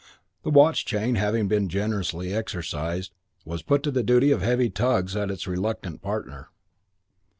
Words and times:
The 0.41 0.49
watch 0.49 0.83
chain, 0.83 1.13
having 1.13 1.47
been 1.47 1.69
generously 1.69 2.33
exercised, 2.33 3.13
was 3.45 3.61
put 3.61 3.83
to 3.83 3.91
the 3.91 4.01
duty 4.01 4.31
of 4.31 4.41
heavy 4.41 4.71
tugs 4.71 5.15
at 5.15 5.29
its 5.29 5.45
reluctant 5.45 6.01
partner. 6.01 6.49